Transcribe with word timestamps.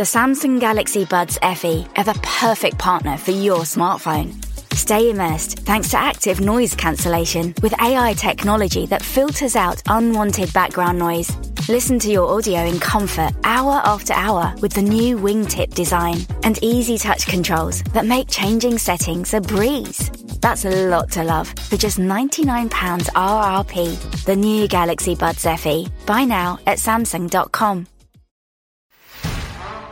The 0.00 0.06
Samsung 0.06 0.58
Galaxy 0.58 1.04
Buds 1.04 1.36
FE 1.42 1.86
are 1.94 2.04
the 2.04 2.18
perfect 2.22 2.78
partner 2.78 3.18
for 3.18 3.32
your 3.32 3.64
smartphone. 3.64 4.42
Stay 4.74 5.10
immersed 5.10 5.58
thanks 5.58 5.90
to 5.90 5.98
active 5.98 6.40
noise 6.40 6.74
cancellation 6.74 7.52
with 7.62 7.78
AI 7.82 8.14
technology 8.14 8.86
that 8.86 9.02
filters 9.02 9.56
out 9.56 9.82
unwanted 9.88 10.50
background 10.54 10.98
noise. 10.98 11.30
Listen 11.68 11.98
to 11.98 12.10
your 12.10 12.34
audio 12.34 12.60
in 12.60 12.80
comfort 12.80 13.32
hour 13.44 13.82
after 13.84 14.14
hour 14.14 14.54
with 14.62 14.72
the 14.72 14.80
new 14.80 15.18
wingtip 15.18 15.74
design 15.74 16.16
and 16.44 16.58
easy 16.62 16.96
touch 16.96 17.26
controls 17.26 17.82
that 17.92 18.06
make 18.06 18.30
changing 18.30 18.78
settings 18.78 19.34
a 19.34 19.40
breeze. 19.42 20.08
That's 20.40 20.64
a 20.64 20.88
lot 20.88 21.10
to 21.10 21.24
love 21.24 21.48
for 21.68 21.76
just 21.76 21.98
£99 21.98 22.70
RRP. 22.70 24.24
The 24.24 24.36
new 24.36 24.66
Galaxy 24.66 25.14
Buds 25.14 25.44
FE. 25.44 25.88
Buy 26.06 26.24
now 26.24 26.58
at 26.66 26.78
Samsung.com. 26.78 27.86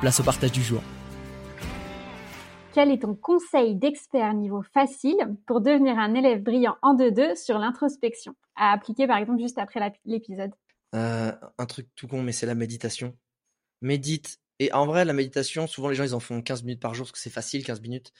Place 0.00 0.18
au 0.18 0.22
partage 0.22 0.52
du 0.52 0.62
jour. 0.62 0.82
Quel 2.72 2.90
est 2.90 3.02
ton 3.02 3.14
conseil 3.14 3.74
d'expert 3.74 4.32
niveau 4.32 4.62
facile 4.62 5.18
pour 5.46 5.60
devenir 5.60 5.98
un 5.98 6.14
élève 6.14 6.42
brillant 6.42 6.78
en 6.80 6.96
2-2 6.96 7.36
sur 7.36 7.58
l'introspection? 7.58 8.34
À 8.56 8.72
appliquer 8.72 9.06
par 9.06 9.18
exemple 9.18 9.40
juste 9.40 9.58
après 9.58 9.92
l'épisode. 10.06 10.52
Euh, 10.94 11.32
un 11.58 11.66
truc 11.66 11.88
tout 11.96 12.08
con, 12.08 12.22
mais 12.22 12.32
c'est 12.32 12.46
la 12.46 12.54
méditation. 12.54 13.14
Médite. 13.82 14.38
Et 14.58 14.72
en 14.72 14.86
vrai, 14.86 15.04
la 15.04 15.12
méditation, 15.12 15.66
souvent 15.66 15.90
les 15.90 15.94
gens 15.94 16.04
ils 16.04 16.14
en 16.14 16.20
font 16.20 16.40
15 16.40 16.62
minutes 16.62 16.80
par 16.80 16.94
jour 16.94 17.04
parce 17.04 17.12
que 17.12 17.18
c'est 17.18 17.28
facile, 17.28 17.62
15 17.62 17.82
minutes. 17.82 18.12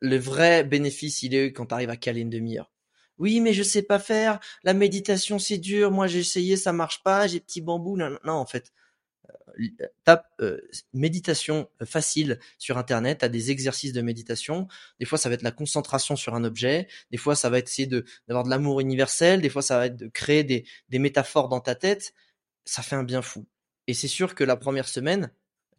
Le 0.00 0.16
vrai 0.16 0.64
bénéfice, 0.64 1.22
il 1.22 1.34
est 1.34 1.52
quand 1.52 1.66
tu 1.66 1.74
arrives 1.74 1.90
à 1.90 1.96
caler 1.96 2.22
une 2.22 2.30
demi-heure. 2.30 2.72
Oui, 3.18 3.40
mais 3.40 3.52
je 3.52 3.62
sais 3.62 3.82
pas 3.82 3.98
faire. 3.98 4.40
La 4.64 4.72
méditation, 4.72 5.38
c'est 5.38 5.58
dur. 5.58 5.90
Moi, 5.90 6.06
j'ai 6.06 6.20
essayé, 6.20 6.56
ça 6.56 6.72
marche 6.72 7.02
pas. 7.02 7.26
J'ai 7.26 7.40
petit 7.40 7.60
bambou. 7.60 7.98
Non, 7.98 8.16
non, 8.24 8.32
en 8.32 8.46
fait, 8.46 8.72
tape 10.04 10.26
euh, 10.40 10.60
méditation 10.92 11.68
facile 11.84 12.38
sur 12.58 12.78
internet, 12.78 13.22
as 13.22 13.28
des 13.28 13.50
exercices 13.50 13.92
de 13.92 14.00
méditation. 14.00 14.68
Des 14.98 15.06
fois, 15.06 15.18
ça 15.18 15.28
va 15.28 15.34
être 15.34 15.42
la 15.42 15.50
concentration 15.50 16.16
sur 16.16 16.34
un 16.34 16.44
objet. 16.44 16.88
Des 17.10 17.18
fois, 17.18 17.34
ça 17.34 17.50
va 17.50 17.58
être 17.58 17.68
essayer 17.68 17.86
de 17.86 18.04
d'avoir 18.28 18.44
de 18.44 18.50
l'amour 18.50 18.80
universel. 18.80 19.40
Des 19.40 19.50
fois, 19.50 19.62
ça 19.62 19.78
va 19.78 19.86
être 19.86 19.96
de 19.96 20.08
créer 20.08 20.44
des, 20.44 20.64
des 20.88 20.98
métaphores 20.98 21.48
dans 21.48 21.60
ta 21.60 21.74
tête. 21.74 22.14
Ça 22.64 22.82
fait 22.82 22.96
un 22.96 23.04
bien 23.04 23.22
fou. 23.22 23.46
Et 23.86 23.94
c'est 23.94 24.08
sûr 24.08 24.34
que 24.34 24.44
la 24.44 24.56
première 24.56 24.88
semaine, 24.88 25.32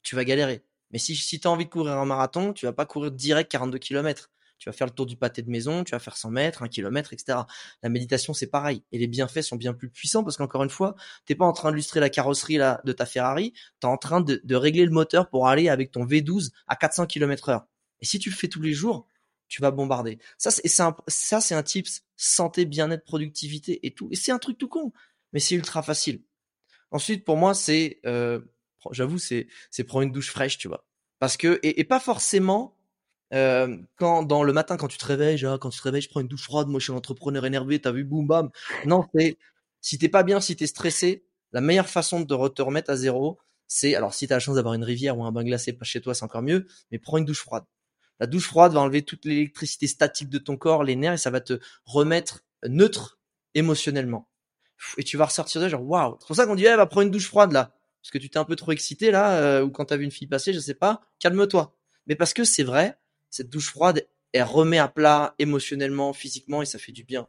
tu 0.03 0.15
vas 0.15 0.23
galérer. 0.25 0.63
Mais 0.91 0.99
si, 0.99 1.15
si 1.15 1.39
tu 1.39 1.47
as 1.47 1.51
envie 1.51 1.65
de 1.65 1.69
courir 1.69 1.97
un 1.97 2.05
marathon, 2.05 2.53
tu 2.53 2.65
vas 2.65 2.73
pas 2.73 2.85
courir 2.85 3.11
direct 3.11 3.51
42 3.51 3.77
km 3.79 4.29
tu 4.61 4.69
vas 4.69 4.73
faire 4.73 4.85
le 4.85 4.93
tour 4.93 5.07
du 5.07 5.17
pâté 5.17 5.41
de 5.41 5.49
maison, 5.49 5.83
tu 5.83 5.91
vas 5.91 5.99
faire 5.99 6.15
100 6.15 6.29
mètres, 6.29 6.61
1 6.61 6.67
km, 6.67 7.13
etc. 7.13 7.39
La 7.81 7.89
méditation, 7.89 8.35
c'est 8.35 8.45
pareil. 8.45 8.83
Et 8.91 8.99
les 8.99 9.07
bienfaits 9.07 9.41
sont 9.41 9.55
bien 9.55 9.73
plus 9.73 9.89
puissants 9.89 10.23
parce 10.23 10.37
qu'encore 10.37 10.63
une 10.63 10.69
fois, 10.69 10.95
t'es 11.25 11.33
pas 11.33 11.45
en 11.45 11.51
train 11.51 11.71
d'illustrer 11.71 11.99
la 11.99 12.11
carrosserie 12.11 12.57
là, 12.57 12.79
de 12.85 12.91
ta 12.93 13.07
Ferrari, 13.07 13.53
tu 13.53 13.87
es 13.87 13.89
en 13.89 13.97
train 13.97 14.21
de, 14.21 14.39
régler 14.55 14.85
le 14.85 14.91
moteur 14.91 15.29
pour 15.29 15.47
aller 15.47 15.67
avec 15.67 15.89
ton 15.89 16.05
V12 16.05 16.51
à 16.67 16.75
400 16.75 17.07
km 17.07 17.49
heure. 17.49 17.65
Et 18.01 18.05
si 18.05 18.19
tu 18.19 18.29
le 18.29 18.35
fais 18.35 18.47
tous 18.49 18.61
les 18.61 18.73
jours, 18.73 19.07
tu 19.47 19.63
vas 19.63 19.71
bombarder. 19.71 20.19
Ça, 20.37 20.51
c'est 20.51 20.79
un, 20.79 20.95
ça, 21.07 21.41
c'est 21.41 21.55
un 21.55 21.63
tips 21.63 22.03
santé, 22.15 22.65
bien-être, 22.65 23.03
productivité 23.03 23.85
et 23.87 23.95
tout. 23.95 24.09
Et 24.11 24.15
c'est 24.15 24.31
un 24.31 24.37
truc 24.37 24.59
tout 24.59 24.67
con, 24.67 24.93
mais 25.33 25.39
c'est 25.39 25.55
ultra 25.55 25.81
facile. 25.81 26.21
Ensuite, 26.91 27.25
pour 27.25 27.37
moi, 27.37 27.55
c'est, 27.55 27.99
euh, 28.05 28.39
j'avoue, 28.91 29.17
c'est, 29.17 29.47
c'est 29.71 29.83
prendre 29.83 30.03
une 30.03 30.11
douche 30.11 30.29
fraîche, 30.29 30.59
tu 30.59 30.67
vois. 30.67 30.85
Parce 31.17 31.35
que, 31.35 31.59
et 31.63 31.83
pas 31.83 31.99
forcément 31.99 32.77
euh, 33.33 33.77
quand 33.95 34.23
dans 34.23 34.43
le 34.43 34.53
matin 34.53 34.77
quand 34.77 34.87
tu 34.87 34.97
te 34.97 35.05
réveilles, 35.05 35.37
genre, 35.37 35.59
quand 35.59 35.69
tu 35.69 35.79
te 35.79 35.83
réveilles, 35.83 36.01
je 36.01 36.09
prends 36.09 36.21
une 36.21 36.27
douche 36.27 36.43
froide, 36.43 36.67
moi 36.67 36.79
je 36.79 36.85
suis 36.85 36.93
un 36.93 36.97
entrepreneur 36.97 37.45
énervé, 37.45 37.79
t'as 37.79 37.91
vu, 37.91 38.03
boum 38.03 38.27
bam. 38.27 38.49
Non, 38.85 39.05
c'est 39.15 39.37
si 39.81 39.97
t'es 39.97 40.09
pas 40.09 40.23
bien, 40.23 40.39
si 40.41 40.55
t'es 40.55 40.67
stressé, 40.67 41.25
la 41.53 41.61
meilleure 41.61 41.89
façon 41.89 42.21
de 42.21 42.47
te 42.49 42.61
remettre 42.61 42.91
à 42.91 42.95
zéro, 42.95 43.39
c'est 43.67 43.95
alors 43.95 44.13
si 44.13 44.27
t'as 44.27 44.35
la 44.35 44.39
chance 44.39 44.55
d'avoir 44.55 44.73
une 44.73 44.83
rivière 44.83 45.17
ou 45.17 45.23
un 45.25 45.31
bain 45.31 45.43
glacé 45.43 45.73
pas 45.73 45.85
chez 45.85 46.01
toi, 46.01 46.13
c'est 46.13 46.25
encore 46.25 46.41
mieux, 46.41 46.67
mais 46.91 46.99
prends 46.99 47.17
une 47.17 47.25
douche 47.25 47.41
froide. 47.41 47.63
La 48.19 48.27
douche 48.27 48.45
froide 48.45 48.73
va 48.73 48.81
enlever 48.81 49.01
toute 49.01 49.25
l'électricité 49.25 49.87
statique 49.87 50.29
de 50.29 50.37
ton 50.37 50.55
corps, 50.57 50.83
les 50.83 50.95
nerfs, 50.95 51.13
et 51.13 51.17
ça 51.17 51.31
va 51.31 51.41
te 51.41 51.59
remettre 51.85 52.43
neutre 52.67 53.19
émotionnellement. 53.55 54.29
Et 54.97 55.03
tu 55.03 55.17
vas 55.17 55.25
ressortir 55.25 55.61
de 55.61 55.69
genre 55.69 55.83
waouh. 55.83 56.17
C'est 56.19 56.27
pour 56.27 56.35
ça 56.35 56.45
qu'on 56.45 56.55
dit, 56.55 56.65
eh, 56.65 56.75
va 56.75 56.85
prendre 56.85 57.07
une 57.07 57.11
douche 57.11 57.27
froide 57.27 57.51
là, 57.51 57.73
parce 58.01 58.11
que 58.11 58.17
tu 58.17 58.29
t'es 58.29 58.37
un 58.37 58.45
peu 58.45 58.55
trop 58.55 58.71
excité 58.71 59.09
là, 59.09 59.37
euh, 59.37 59.63
ou 59.63 59.71
quand 59.71 59.85
t'as 59.85 59.97
vu 59.97 60.03
une 60.03 60.11
fille 60.11 60.27
passer, 60.27 60.53
je 60.53 60.59
sais 60.59 60.73
pas. 60.75 61.01
Calme-toi. 61.19 61.75
Mais 62.07 62.15
parce 62.15 62.33
que 62.33 62.43
c'est 62.43 62.63
vrai, 62.63 62.97
cette 63.31 63.49
douche 63.49 63.69
froide, 63.69 64.07
elle 64.33 64.43
remet 64.43 64.77
à 64.77 64.87
plat 64.87 65.33
émotionnellement, 65.39 66.13
physiquement, 66.13 66.61
et 66.61 66.65
ça 66.65 66.77
fait 66.77 66.91
du 66.91 67.03
bien. 67.03 67.27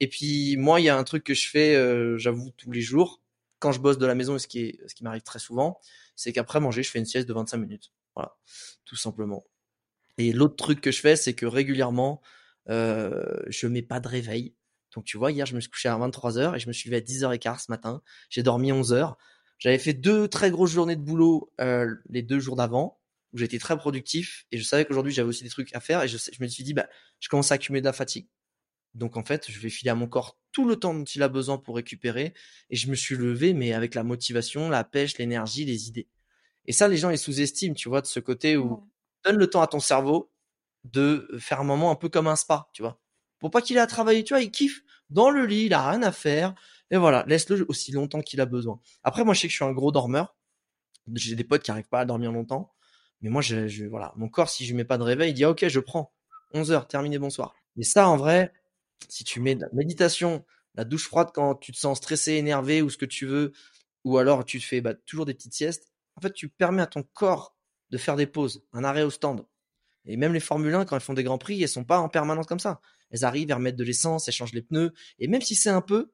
Et 0.00 0.08
puis 0.08 0.56
moi, 0.56 0.80
il 0.80 0.84
y 0.84 0.88
a 0.88 0.96
un 0.96 1.04
truc 1.04 1.24
que 1.24 1.34
je 1.34 1.48
fais, 1.48 1.76
euh, 1.76 2.16
j'avoue, 2.16 2.50
tous 2.56 2.72
les 2.72 2.80
jours, 2.80 3.20
quand 3.58 3.72
je 3.72 3.80
bosse 3.80 3.98
de 3.98 4.06
la 4.06 4.14
maison, 4.14 4.36
et 4.36 4.38
ce 4.38 4.48
qui, 4.48 4.78
qui 4.96 5.04
m'arrive 5.04 5.22
très 5.22 5.38
souvent, 5.38 5.78
c'est 6.16 6.32
qu'après 6.32 6.60
manger, 6.60 6.82
je 6.82 6.90
fais 6.90 6.98
une 6.98 7.06
sieste 7.06 7.28
de 7.28 7.34
25 7.34 7.58
minutes. 7.58 7.92
Voilà, 8.14 8.36
tout 8.84 8.96
simplement. 8.96 9.44
Et 10.18 10.32
l'autre 10.32 10.56
truc 10.56 10.80
que 10.80 10.90
je 10.90 11.00
fais, 11.00 11.16
c'est 11.16 11.34
que 11.34 11.46
régulièrement, 11.46 12.20
euh, 12.68 13.42
je 13.48 13.66
mets 13.66 13.82
pas 13.82 14.00
de 14.00 14.08
réveil. 14.08 14.54
Donc 14.94 15.04
tu 15.04 15.16
vois, 15.16 15.32
hier, 15.32 15.46
je 15.46 15.54
me 15.54 15.60
suis 15.60 15.70
couché 15.70 15.88
à 15.88 15.96
23h 15.96 16.56
et 16.56 16.58
je 16.58 16.68
me 16.68 16.72
suis 16.72 16.90
levé 16.90 16.98
à 16.98 17.04
10h15 17.04 17.66
ce 17.66 17.70
matin. 17.70 18.02
J'ai 18.28 18.42
dormi 18.42 18.72
11h. 18.72 19.14
J'avais 19.58 19.78
fait 19.78 19.94
deux 19.94 20.28
très 20.28 20.50
grosses 20.50 20.72
journées 20.72 20.96
de 20.96 21.00
boulot 21.00 21.52
euh, 21.60 21.94
les 22.08 22.22
deux 22.22 22.40
jours 22.40 22.56
d'avant 22.56 22.98
où 23.32 23.38
j'étais 23.38 23.58
très 23.58 23.76
productif 23.76 24.46
et 24.52 24.58
je 24.58 24.64
savais 24.64 24.84
qu'aujourd'hui 24.84 25.12
j'avais 25.12 25.28
aussi 25.28 25.44
des 25.44 25.50
trucs 25.50 25.74
à 25.74 25.80
faire 25.80 26.02
et 26.02 26.08
je, 26.08 26.16
je 26.18 26.42
me 26.42 26.48
suis 26.48 26.64
dit 26.64 26.74
bah 26.74 26.88
je 27.20 27.28
commence 27.28 27.50
à 27.52 27.54
accumuler 27.54 27.80
de 27.80 27.86
la 27.86 27.92
fatigue. 27.92 28.28
Donc 28.94 29.16
en 29.16 29.24
fait, 29.24 29.50
je 29.50 29.58
vais 29.58 29.70
filer 29.70 29.90
à 29.90 29.94
mon 29.94 30.06
corps 30.06 30.38
tout 30.52 30.68
le 30.68 30.76
temps 30.76 30.92
dont 30.92 31.04
il 31.04 31.22
a 31.22 31.28
besoin 31.28 31.56
pour 31.56 31.76
récupérer 31.76 32.34
et 32.68 32.76
je 32.76 32.90
me 32.90 32.94
suis 32.94 33.16
levé 33.16 33.54
mais 33.54 33.72
avec 33.72 33.94
la 33.94 34.02
motivation, 34.04 34.68
la 34.68 34.84
pêche, 34.84 35.18
l'énergie, 35.18 35.64
les 35.64 35.88
idées. 35.88 36.08
Et 36.66 36.72
ça 36.72 36.88
les 36.88 36.96
gens 36.96 37.10
ils 37.10 37.18
sous-estiment, 37.18 37.74
tu 37.74 37.88
vois, 37.88 38.02
de 38.02 38.06
ce 38.06 38.20
côté 38.20 38.56
où 38.56 38.88
donne 39.24 39.36
le 39.36 39.48
temps 39.48 39.62
à 39.62 39.66
ton 39.66 39.80
cerveau 39.80 40.30
de 40.84 41.28
faire 41.38 41.60
un 41.60 41.64
moment 41.64 41.90
un 41.90 41.94
peu 41.94 42.08
comme 42.08 42.26
un 42.26 42.36
spa, 42.36 42.68
tu 42.72 42.82
vois. 42.82 43.00
Pour 43.38 43.50
pas 43.50 43.62
qu'il 43.62 43.76
ait 43.76 43.80
à 43.80 43.86
travailler, 43.86 44.24
tu 44.24 44.34
vois, 44.34 44.42
il 44.42 44.50
kiffe 44.50 44.82
dans 45.10 45.30
le 45.30 45.46
lit, 45.46 45.66
il 45.66 45.74
a 45.74 45.90
rien 45.90 46.02
à 46.02 46.12
faire 46.12 46.54
et 46.90 46.96
voilà, 46.98 47.24
laisse-le 47.26 47.64
aussi 47.68 47.92
longtemps 47.92 48.20
qu'il 48.20 48.40
a 48.40 48.46
besoin. 48.46 48.78
Après 49.02 49.24
moi 49.24 49.32
je 49.32 49.40
sais 49.40 49.46
que 49.46 49.52
je 49.52 49.56
suis 49.56 49.64
un 49.64 49.72
gros 49.72 49.92
dormeur. 49.92 50.36
J'ai 51.14 51.34
des 51.34 51.44
potes 51.44 51.62
qui 51.62 51.70
arrivent 51.70 51.88
pas 51.88 52.00
à 52.00 52.04
dormir 52.04 52.30
longtemps. 52.32 52.72
Mais 53.22 53.30
moi, 53.30 53.40
je, 53.42 53.86
voilà, 53.86 54.12
mon 54.16 54.28
corps, 54.28 54.48
si 54.48 54.66
je 54.66 54.74
mets 54.74 54.84
pas 54.84 54.98
de 54.98 55.04
réveil, 55.04 55.30
il 55.30 55.34
dit 55.34 55.44
ok, 55.44 55.66
je 55.68 55.80
prends. 55.80 56.12
11 56.54 56.72
heures, 56.72 56.88
terminé, 56.88 57.18
bonsoir. 57.18 57.54
Mais 57.76 57.84
ça, 57.84 58.08
en 58.08 58.16
vrai, 58.16 58.52
si 59.08 59.24
tu 59.24 59.40
mets 59.40 59.54
de 59.54 59.62
la 59.62 59.68
méditation, 59.72 60.44
la 60.74 60.84
douche 60.84 61.06
froide 61.06 61.30
quand 61.32 61.54
tu 61.54 61.72
te 61.72 61.78
sens 61.78 61.98
stressé, 61.98 62.32
énervé 62.32 62.82
ou 62.82 62.90
ce 62.90 62.98
que 62.98 63.06
tu 63.06 63.26
veux, 63.26 63.52
ou 64.04 64.18
alors 64.18 64.44
tu 64.44 64.60
fais 64.60 64.80
bah, 64.80 64.94
toujours 64.94 65.24
des 65.24 65.34
petites 65.34 65.54
siestes, 65.54 65.92
en 66.16 66.20
fait, 66.20 66.32
tu 66.32 66.48
permets 66.48 66.82
à 66.82 66.86
ton 66.86 67.02
corps 67.02 67.56
de 67.90 67.98
faire 67.98 68.16
des 68.16 68.26
pauses, 68.26 68.64
un 68.72 68.84
arrêt 68.84 69.02
au 69.02 69.10
stand. 69.10 69.46
Et 70.04 70.16
même 70.16 70.32
les 70.32 70.40
Formule 70.40 70.74
1, 70.74 70.84
quand 70.84 70.96
elles 70.96 71.02
font 71.02 71.14
des 71.14 71.22
grands 71.22 71.38
prix, 71.38 71.62
elles 71.62 71.68
sont 71.68 71.84
pas 71.84 71.98
en 72.00 72.08
permanence 72.08 72.46
comme 72.46 72.58
ça. 72.58 72.80
Elles 73.10 73.24
arrivent, 73.24 73.50
elles 73.50 73.56
remettre 73.56 73.76
de 73.76 73.84
l'essence, 73.84 74.26
elles 74.26 74.34
changent 74.34 74.52
les 74.54 74.62
pneus. 74.62 74.92
Et 75.18 75.28
même 75.28 75.42
si 75.42 75.54
c'est 75.54 75.70
un 75.70 75.80
peu, 75.80 76.12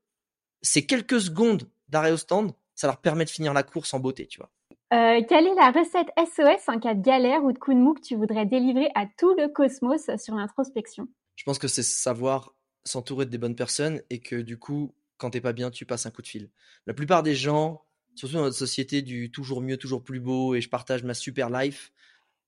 c'est 0.61 0.85
quelques 0.85 1.21
secondes 1.21 1.71
d'arrêt 1.89 2.11
au 2.11 2.17
stand, 2.17 2.53
ça 2.75 2.87
leur 2.87 3.01
permet 3.01 3.25
de 3.25 3.31
finir 3.31 3.55
la 3.55 3.63
course 3.63 3.95
en 3.95 4.01
beauté, 4.01 4.27
tu 4.27 4.39
vois. 4.39 4.51
Euh, 4.93 5.23
quelle 5.29 5.47
est 5.47 5.55
la 5.55 5.71
recette 5.71 6.09
SOS 6.17 6.69
en 6.69 6.81
cas 6.81 6.95
de 6.95 7.03
galère 7.03 7.45
ou 7.45 7.53
de 7.53 7.59
coup 7.59 7.75
de 7.75 7.79
mou 7.79 7.95
que 7.95 8.01
tu 8.01 8.17
voudrais 8.17 8.47
délivrer 8.47 8.89
à 8.95 9.07
tout 9.19 9.35
le 9.35 9.49
cosmos 9.49 10.11
sur 10.17 10.35
l'introspection? 10.35 11.09
Je 11.37 11.45
pense 11.45 11.59
que 11.59 11.69
c'est 11.69 11.83
savoir 11.83 12.55
s'entourer 12.85 13.27
de 13.27 13.31
des 13.31 13.39
bonnes 13.39 13.57
personnes 13.57 14.01
et 14.09 14.21
que 14.21 14.37
du 14.37 14.59
coup, 14.59 14.95
quand 15.19 15.31
t'es 15.31 15.43
pas 15.43 15.53
bien, 15.53 15.71
tu 15.71 15.85
passes 15.85 16.07
un 16.07 16.11
coup 16.11 16.23
de 16.23 16.27
fil. 16.27 16.51
La 16.87 16.95
plupart 16.95 17.23
des 17.23 17.35
gens 17.35 17.83
surtout 18.19 18.35
dans 18.35 18.43
notre 18.43 18.57
société 18.57 19.01
du 19.01 19.31
toujours 19.31 19.61
mieux, 19.61 19.77
toujours 19.77 20.03
plus 20.03 20.21
beau 20.21 20.55
et 20.55 20.61
je 20.61 20.69
partage 20.69 21.05
ma 21.05 21.15
super 21.15 21.51
life, 21.51 21.93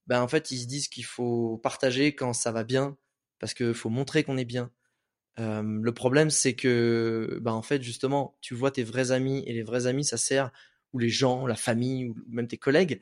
ben 0.07 0.21
en 0.21 0.27
fait, 0.27 0.51
ils 0.51 0.59
se 0.59 0.67
disent 0.67 0.87
qu'il 0.89 1.05
faut 1.05 1.57
partager 1.63 2.13
quand 2.13 2.33
ça 2.33 2.51
va 2.51 2.63
bien 2.63 2.97
parce 3.39 3.53
qu'il 3.53 3.73
faut 3.73 3.89
montrer 3.89 4.23
qu'on 4.23 4.37
est 4.37 4.45
bien. 4.45 4.71
Euh, 5.39 5.63
le 5.63 5.93
problème, 5.93 6.29
c'est 6.29 6.53
que, 6.53 7.39
ben 7.41 7.53
en 7.53 7.61
fait, 7.61 7.81
justement, 7.81 8.37
tu 8.41 8.53
vois 8.53 8.71
tes 8.71 8.83
vrais 8.83 9.11
amis 9.11 9.43
et 9.47 9.53
les 9.53 9.63
vrais 9.63 9.87
amis, 9.87 10.03
ça 10.03 10.17
sert, 10.17 10.51
ou 10.93 10.99
les 10.99 11.09
gens, 11.09 11.45
la 11.47 11.55
famille, 11.55 12.05
ou 12.05 12.15
même 12.27 12.47
tes 12.47 12.57
collègues, 12.57 13.01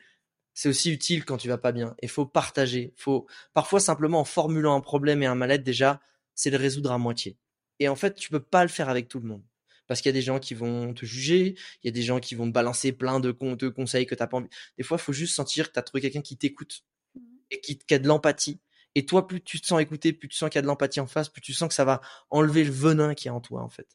c'est 0.54 0.70
aussi 0.70 0.92
utile 0.92 1.26
quand 1.26 1.38
tu 1.38 1.48
vas 1.48 1.58
pas 1.58 1.72
bien. 1.72 1.96
Il 2.02 2.10
faut 2.10 2.26
partager. 2.26 2.94
Faut 2.98 3.28
parfois 3.54 3.80
simplement 3.80 4.20
en 4.20 4.26
formulant 4.26 4.76
un 4.76 4.82
problème 4.82 5.24
et 5.24 5.26
un 5.26 5.36
mal-être 5.36 5.64
déjà, 5.64 6.02
c'est 6.36 6.50
le 6.50 6.58
résoudre 6.58 6.92
à 6.92 6.98
moitié. 6.98 7.38
Et 7.80 7.88
en 7.88 7.96
fait, 7.96 8.16
tu 8.16 8.30
peux 8.30 8.42
pas 8.42 8.64
le 8.64 8.70
faire 8.70 8.90
avec 8.90 9.08
tout 9.08 9.20
le 9.20 9.28
monde 9.28 9.44
parce 9.88 10.02
qu'il 10.02 10.10
y 10.10 10.14
a 10.14 10.20
des 10.20 10.22
gens 10.22 10.40
qui 10.40 10.54
vont 10.54 10.94
te 10.94 11.04
juger, 11.04 11.56
il 11.84 11.88
y 11.88 11.90
a 11.90 11.92
des 11.92 12.04
gens 12.04 12.20
qui 12.20 12.36
vont 12.36 12.46
te 12.46 12.52
balancer 12.52 12.92
plein 12.92 13.20
de, 13.20 13.32
de 13.32 13.70
conseils 13.70 14.06
que 14.06 14.14
t'as 14.14 14.28
pas 14.28 14.38
envie. 14.38 14.50
Des 14.78 14.84
fois, 14.84 14.98
il 14.98 15.04
faut 15.04 15.14
juste 15.14 15.34
sentir 15.34 15.70
que 15.70 15.74
tu 15.74 15.80
as 15.80 15.82
trouvé 15.82 16.02
quelqu'un 16.02 16.22
qui 16.22 16.38
t'écoute 16.38 16.84
mmh. 17.16 17.20
et 17.50 17.60
qui, 17.60 17.80
qui 17.80 17.94
a 17.96 17.98
de 17.98 18.08
l'empathie. 18.08 18.60
Et 18.94 19.08
toi, 19.08 19.28
plus 19.28 19.42
tu 19.42 19.60
te 19.60 19.66
sens 19.66 19.82
écouté, 19.82 20.14
plus 20.14 20.30
tu 20.30 20.38
sens 20.38 20.50
qu'il 20.50 20.58
y 20.58 20.60
a 20.60 20.62
de 20.62 20.68
l'empathie 20.68 21.00
en 21.00 21.08
face, 21.08 21.30
plus 21.30 21.42
tu 21.42 21.54
sens 21.54 21.70
que 21.70 21.74
ça 21.74 21.86
va 21.86 22.02
enlever 22.30 22.64
le 22.64 22.72
venin 22.72 23.16
qui 23.16 23.30
est 23.30 23.32
en 23.32 23.42
toi, 23.42 23.64
en 23.64 23.70
fait. 23.70 23.88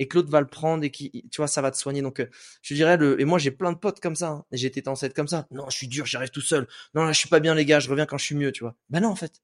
Et 0.00 0.08
que 0.08 0.16
l'autre 0.16 0.30
va 0.30 0.40
le 0.40 0.48
prendre 0.48 0.82
et 0.82 0.90
qui, 0.90 1.28
tu 1.30 1.36
vois, 1.36 1.46
ça 1.46 1.60
va 1.60 1.70
te 1.70 1.76
soigner. 1.76 2.00
Donc, 2.02 2.20
euh, 2.20 2.26
je 2.62 2.74
dirais 2.74 2.96
le, 2.96 3.20
et 3.20 3.24
moi, 3.24 3.38
j'ai 3.38 3.50
plein 3.50 3.70
de 3.70 3.76
potes 3.76 4.00
comme 4.00 4.16
ça. 4.16 4.30
Hein. 4.30 4.44
J'ai 4.50 4.66
été 4.66 4.82
cette 4.96 5.14
comme 5.14 5.28
ça. 5.28 5.46
Non, 5.50 5.68
je 5.68 5.76
suis 5.76 5.88
dur, 5.88 6.06
j'arrive 6.06 6.30
tout 6.30 6.40
seul. 6.40 6.66
Non, 6.94 7.04
là, 7.04 7.12
je 7.12 7.18
suis 7.18 7.28
pas 7.28 7.38
bien, 7.38 7.54
les 7.54 7.66
gars, 7.66 7.80
je 7.80 7.88
reviens 7.90 8.06
quand 8.06 8.18
je 8.18 8.24
suis 8.24 8.34
mieux, 8.34 8.50
tu 8.50 8.64
vois. 8.64 8.74
Bah 8.88 9.00
non, 9.00 9.10
en 9.10 9.14
fait. 9.14 9.42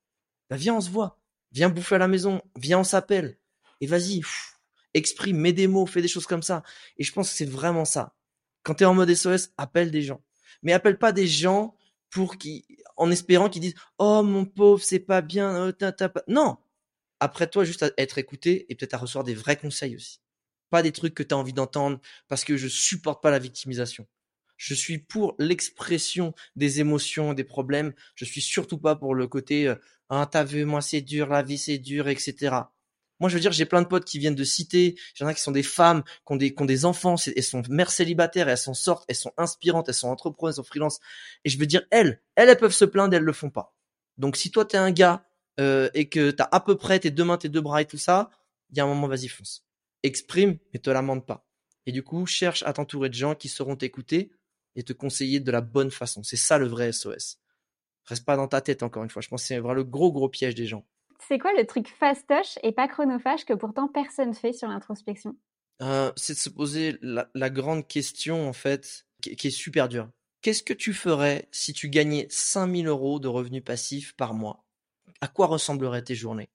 Bah 0.50 0.56
viens, 0.56 0.74
on 0.74 0.80
se 0.80 0.90
voit. 0.90 1.20
Viens 1.52 1.68
bouffer 1.68 1.96
à 1.96 1.98
la 1.98 2.08
maison. 2.08 2.42
Viens, 2.58 2.80
on 2.80 2.84
s'appelle. 2.84 3.38
Et 3.80 3.86
vas-y, 3.86 4.22
exprime, 4.94 5.36
mets 5.36 5.52
des 5.52 5.66
mots, 5.66 5.86
fais 5.86 6.02
des 6.02 6.08
choses 6.08 6.26
comme 6.26 6.42
ça. 6.42 6.62
Et 6.96 7.04
je 7.04 7.12
pense 7.12 7.30
que 7.30 7.36
c'est 7.36 7.48
vraiment 7.48 7.84
ça. 7.84 8.14
Quand 8.62 8.74
tu 8.74 8.84
es 8.84 8.86
en 8.86 8.94
mode 8.94 9.14
SOS, 9.14 9.50
appelle 9.58 9.90
des 9.90 10.02
gens. 10.02 10.22
Mais 10.62 10.72
appelle 10.72 10.98
pas 10.98 11.12
des 11.12 11.26
gens 11.26 11.76
pour 12.10 12.38
qui, 12.38 12.64
en 12.96 13.10
espérant 13.10 13.48
qu'ils 13.48 13.62
disent, 13.62 13.74
oh 13.98 14.22
mon 14.22 14.46
pauvre, 14.46 14.82
c'est 14.82 15.00
pas 15.00 15.20
bien, 15.20 15.68
oh, 15.68 15.86
non. 16.28 16.56
Après 17.20 17.46
toi, 17.46 17.64
juste 17.64 17.82
à 17.82 17.90
être 17.98 18.18
écouté 18.18 18.66
et 18.68 18.74
peut-être 18.74 18.94
à 18.94 18.98
recevoir 18.98 19.24
des 19.24 19.34
vrais 19.34 19.56
conseils 19.56 19.96
aussi. 19.96 20.20
Pas 20.70 20.82
des 20.82 20.92
trucs 20.92 21.14
que 21.14 21.22
tu 21.22 21.34
as 21.34 21.38
envie 21.38 21.52
d'entendre 21.52 22.00
parce 22.28 22.44
que 22.44 22.56
je 22.56 22.68
supporte 22.68 23.22
pas 23.22 23.30
la 23.30 23.38
victimisation. 23.38 24.06
Je 24.56 24.74
suis 24.74 24.98
pour 24.98 25.34
l'expression 25.38 26.34
des 26.56 26.80
émotions, 26.80 27.34
des 27.34 27.44
problèmes. 27.44 27.92
Je 28.14 28.24
suis 28.24 28.40
surtout 28.40 28.78
pas 28.78 28.96
pour 28.96 29.14
le 29.14 29.26
côté, 29.28 29.72
ah, 30.08 30.28
t'as 30.30 30.44
vu, 30.44 30.64
moi 30.64 30.80
c'est 30.80 31.02
dur, 31.02 31.28
la 31.28 31.42
vie 31.42 31.58
c'est 31.58 31.78
dur, 31.78 32.08
etc. 32.08 32.56
Moi, 33.20 33.30
je 33.30 33.34
veux 33.34 33.40
dire, 33.40 33.52
j'ai 33.52 33.64
plein 33.64 33.82
de 33.82 33.86
potes 33.86 34.04
qui 34.04 34.18
viennent 34.18 34.34
de 34.34 34.44
citer. 34.44 34.94
Il 35.14 35.22
y 35.22 35.24
en 35.24 35.28
a 35.28 35.34
qui 35.34 35.40
sont 35.40 35.52
des 35.52 35.62
femmes, 35.62 36.02
qui 36.02 36.32
ont 36.32 36.36
des, 36.36 36.54
qui 36.54 36.62
ont 36.62 36.66
des 36.66 36.84
enfants, 36.84 37.16
elles 37.34 37.42
sont 37.42 37.62
mères 37.70 37.90
célibataires, 37.90 38.48
elles 38.48 38.58
s'en 38.58 38.74
sortent, 38.74 39.04
elles 39.08 39.16
sont 39.16 39.32
inspirantes, 39.38 39.88
elles 39.88 39.94
sont 39.94 40.08
entrepreneuses, 40.08 40.54
elles 40.54 40.56
sont 40.56 40.68
freelance. 40.68 41.00
Et 41.44 41.48
je 41.48 41.58
veux 41.58 41.66
dire, 41.66 41.82
elles, 41.90 42.20
elles, 42.34 42.48
elles 42.50 42.58
peuvent 42.58 42.74
se 42.74 42.84
plaindre, 42.84 43.14
elles 43.16 43.22
le 43.22 43.32
font 43.32 43.50
pas. 43.50 43.74
Donc, 44.18 44.36
si 44.36 44.50
toi, 44.50 44.64
t'es 44.64 44.76
un 44.76 44.90
gars, 44.90 45.26
euh, 45.58 45.88
et 45.94 46.08
que 46.08 46.30
t'as 46.30 46.48
à 46.52 46.60
peu 46.60 46.76
près 46.76 47.00
tes 47.00 47.10
deux 47.10 47.24
mains, 47.24 47.38
tes 47.38 47.48
deux 47.48 47.62
bras 47.62 47.80
et 47.80 47.86
tout 47.86 47.98
ça, 47.98 48.30
il 48.70 48.76
y 48.76 48.80
a 48.80 48.84
un 48.84 48.88
moment, 48.88 49.08
vas-y, 49.08 49.28
fonce. 49.28 49.65
Exprime, 50.06 50.58
mais 50.72 50.78
te 50.78 50.88
lamente 50.88 51.26
pas. 51.26 51.44
Et 51.84 51.90
du 51.90 52.04
coup, 52.04 52.26
cherche 52.26 52.62
à 52.62 52.72
t'entourer 52.72 53.08
de 53.08 53.14
gens 53.14 53.34
qui 53.34 53.48
sauront 53.48 53.74
t'écouter 53.74 54.30
et 54.76 54.84
te 54.84 54.92
conseiller 54.92 55.40
de 55.40 55.50
la 55.50 55.60
bonne 55.60 55.90
façon. 55.90 56.22
C'est 56.22 56.36
ça 56.36 56.58
le 56.58 56.66
vrai 56.66 56.92
SOS. 56.92 57.40
Reste 58.04 58.24
pas 58.24 58.36
dans 58.36 58.46
ta 58.46 58.60
tête, 58.60 58.84
encore 58.84 59.02
une 59.02 59.10
fois. 59.10 59.20
Je 59.20 59.28
pense 59.28 59.42
que 59.42 59.48
c'est 59.48 59.58
vraiment 59.58 59.74
le 59.74 59.82
gros, 59.82 60.12
gros 60.12 60.28
piège 60.28 60.54
des 60.54 60.66
gens. 60.66 60.86
C'est 61.26 61.40
quoi 61.40 61.52
le 61.54 61.66
truc 61.66 61.88
fastoche 61.88 62.56
et 62.62 62.70
pas 62.70 62.86
chronophage 62.86 63.44
que 63.44 63.54
pourtant 63.54 63.88
personne 63.88 64.32
fait 64.32 64.52
sur 64.52 64.68
l'introspection? 64.68 65.34
Euh, 65.82 66.12
C'est 66.14 66.34
de 66.34 66.38
se 66.38 66.50
poser 66.50 66.98
la, 67.02 67.50
grande 67.50 67.88
question, 67.88 68.48
en 68.48 68.52
fait, 68.52 69.06
qui, 69.20 69.48
est 69.48 69.50
super 69.50 69.88
dure. 69.88 70.08
Qu'est-ce 70.42 70.62
que 70.62 70.72
tu 70.72 70.94
ferais 70.94 71.48
si 71.50 71.72
tu 71.72 71.88
gagnais 71.88 72.28
5000 72.30 72.86
euros 72.86 73.18
de 73.18 73.26
revenus 73.26 73.64
passifs 73.64 74.14
par 74.14 74.34
mois? 74.34 74.64
À 75.20 75.26
quoi 75.26 75.48
ressembleraient 75.48 76.04
tes 76.04 76.14
journées? 76.14 76.48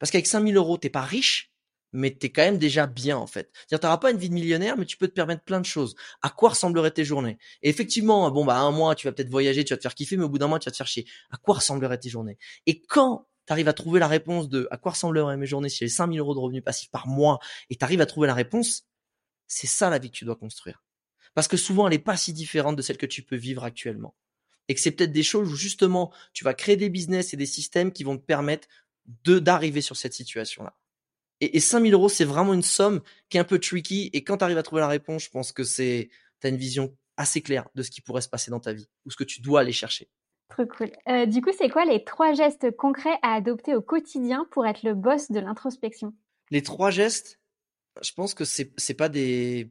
Parce 0.00 0.10
qu'avec 0.10 0.26
5000 0.26 0.56
euros, 0.56 0.76
t'es 0.76 0.90
pas 0.90 1.02
riche, 1.02 1.52
mais 1.96 2.10
t'es 2.12 2.30
quand 2.30 2.42
même 2.42 2.58
déjà 2.58 2.86
bien 2.86 3.16
en 3.16 3.26
fait. 3.26 3.50
C'est-à-dire 3.54 3.80
t'auras 3.80 3.98
pas 3.98 4.10
une 4.10 4.18
vie 4.18 4.28
de 4.28 4.34
millionnaire, 4.34 4.76
mais 4.76 4.84
tu 4.84 4.96
peux 4.96 5.08
te 5.08 5.14
permettre 5.14 5.42
plein 5.42 5.60
de 5.60 5.66
choses. 5.66 5.96
À 6.22 6.30
quoi 6.30 6.50
ressembleraient 6.50 6.90
tes 6.90 7.04
journées? 7.04 7.38
Et 7.62 7.68
effectivement, 7.68 8.30
bon 8.30 8.44
bah 8.44 8.58
un 8.58 8.70
mois 8.70 8.94
tu 8.94 9.06
vas 9.06 9.12
peut-être 9.12 9.30
voyager, 9.30 9.64
tu 9.64 9.72
vas 9.72 9.78
te 9.78 9.82
faire 9.82 9.94
kiffer, 9.94 10.16
mais 10.16 10.24
au 10.24 10.28
bout 10.28 10.38
d'un 10.38 10.48
mois 10.48 10.58
tu 10.58 10.66
vas 10.66 10.72
te 10.72 10.76
faire 10.76 10.86
chier. 10.86 11.06
À 11.30 11.36
quoi 11.38 11.56
ressembleraient 11.56 11.98
tes 11.98 12.08
journées? 12.08 12.38
Et 12.66 12.82
quand 12.82 13.26
tu 13.46 13.52
arrives 13.52 13.68
à 13.68 13.72
trouver 13.72 14.00
la 14.00 14.08
réponse 14.08 14.48
de 14.48 14.68
à 14.70 14.76
quoi 14.76 14.92
ressembleraient 14.92 15.36
mes 15.36 15.46
journées 15.46 15.68
si 15.68 15.78
j'avais 15.78 15.88
5000 15.88 16.20
euros 16.20 16.34
de 16.34 16.40
revenus 16.40 16.64
passifs 16.64 16.90
par 16.90 17.06
mois 17.06 17.38
et 17.70 17.76
tu 17.76 17.84
arrives 17.84 18.00
à 18.00 18.06
trouver 18.06 18.26
la 18.26 18.34
réponse, 18.34 18.84
c'est 19.46 19.66
ça 19.66 19.90
la 19.90 19.98
vie 19.98 20.10
que 20.10 20.16
tu 20.16 20.24
dois 20.24 20.36
construire. 20.36 20.84
Parce 21.34 21.48
que 21.48 21.56
souvent, 21.56 21.86
elle 21.86 21.92
n'est 21.92 21.98
pas 21.98 22.16
si 22.16 22.32
différente 22.32 22.76
de 22.76 22.82
celle 22.82 22.96
que 22.96 23.06
tu 23.06 23.22
peux 23.22 23.36
vivre 23.36 23.64
actuellement. 23.64 24.14
Et 24.68 24.74
que 24.74 24.80
c'est 24.80 24.90
peut-être 24.90 25.12
des 25.12 25.22
choses 25.22 25.52
où 25.52 25.56
justement, 25.56 26.12
tu 26.32 26.44
vas 26.44 26.54
créer 26.54 26.76
des 26.76 26.88
business 26.88 27.32
et 27.34 27.36
des 27.36 27.46
systèmes 27.46 27.92
qui 27.92 28.04
vont 28.04 28.18
te 28.18 28.24
permettre 28.24 28.68
d'arriver 29.24 29.80
sur 29.80 29.96
cette 29.96 30.14
situation-là. 30.14 30.74
Et, 31.40 31.56
et 31.56 31.60
5000 31.60 31.92
euros, 31.94 32.08
c'est 32.08 32.24
vraiment 32.24 32.54
une 32.54 32.62
somme 32.62 33.02
qui 33.28 33.36
est 33.36 33.40
un 33.40 33.44
peu 33.44 33.58
tricky. 33.58 34.10
Et 34.12 34.24
quand 34.24 34.38
tu 34.38 34.44
arrives 34.44 34.58
à 34.58 34.62
trouver 34.62 34.80
la 34.80 34.88
réponse, 34.88 35.24
je 35.24 35.30
pense 35.30 35.52
que 35.52 35.64
c'est, 35.64 36.10
tu 36.40 36.46
as 36.46 36.50
une 36.50 36.56
vision 36.56 36.96
assez 37.16 37.42
claire 37.42 37.68
de 37.74 37.82
ce 37.82 37.90
qui 37.90 38.00
pourrait 38.00 38.20
se 38.20 38.28
passer 38.28 38.50
dans 38.50 38.60
ta 38.60 38.72
vie 38.72 38.88
ou 39.04 39.10
ce 39.10 39.16
que 39.16 39.24
tu 39.24 39.40
dois 39.40 39.60
aller 39.60 39.72
chercher. 39.72 40.08
Trop 40.48 40.66
cool. 40.66 40.92
Euh, 41.08 41.26
du 41.26 41.40
coup, 41.40 41.50
c'est 41.56 41.68
quoi 41.68 41.84
les 41.84 42.04
trois 42.04 42.32
gestes 42.32 42.70
concrets 42.76 43.18
à 43.22 43.34
adopter 43.34 43.74
au 43.74 43.82
quotidien 43.82 44.46
pour 44.52 44.66
être 44.66 44.82
le 44.84 44.94
boss 44.94 45.30
de 45.30 45.40
l'introspection? 45.40 46.14
Les 46.50 46.62
trois 46.62 46.90
gestes, 46.90 47.40
je 48.00 48.12
pense 48.12 48.34
que 48.34 48.44
c'est 48.44 48.72
c'est 48.76 48.94
pas 48.94 49.08
des. 49.08 49.70